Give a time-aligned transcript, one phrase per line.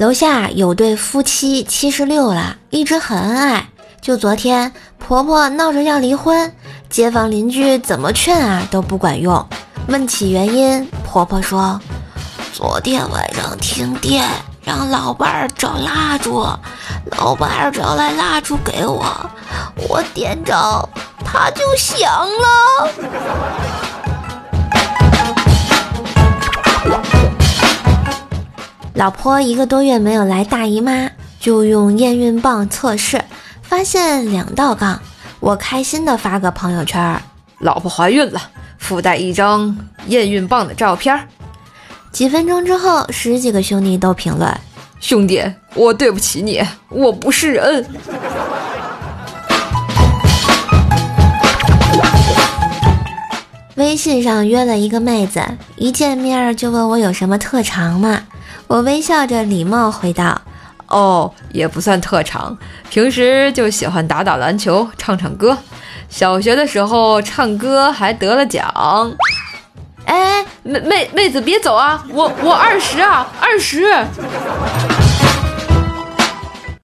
[0.00, 3.68] 楼下有对夫妻七十六了，一直很恩爱。
[4.00, 6.50] 就昨天，婆婆闹着要离婚，
[6.88, 9.46] 街坊邻居怎么劝啊都不管用。
[9.88, 11.78] 问起原因，婆婆说
[12.54, 14.26] ：“昨天晚上停电，
[14.64, 16.46] 让老伴儿找蜡烛，
[17.18, 19.04] 老伴儿找来蜡烛给我，
[19.86, 20.88] 我点着，
[21.22, 22.88] 它就响了。”
[29.00, 31.08] 老婆一个多月没有来大姨妈，
[31.40, 33.24] 就用验孕棒测试，
[33.62, 35.00] 发现两道杠。
[35.40, 37.18] 我开心的发个朋友圈
[37.60, 38.38] ：“老婆怀孕了，
[38.76, 39.74] 附带一张
[40.08, 41.18] 验孕棒的照片。”
[42.12, 44.54] 几分钟之后，十几个兄弟都评论
[45.00, 45.42] ：“兄弟，
[45.72, 47.82] 我对不起你，我不是人。”
[53.80, 55.42] 微信上约了一个妹子，
[55.76, 58.24] 一见面就问我有什么特长吗？
[58.66, 60.38] 我微笑着礼貌回道
[60.88, 62.58] ：“哦，也不算特长，
[62.90, 65.56] 平时就喜欢打打篮球，唱唱歌。
[66.10, 68.70] 小学的时候唱歌还得了奖。”
[70.04, 72.04] 哎，妹妹妹子别走啊！
[72.12, 73.86] 我我二十啊，二十。